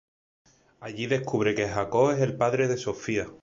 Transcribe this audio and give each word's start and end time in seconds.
Allí 0.79 1.05
descubre 1.05 1.53
que 1.53 1.67
Jacob 1.67 2.09
es 2.09 2.21
el 2.21 2.35
padre 2.35 2.67
de 2.67 2.75
Sofia. 2.77 3.27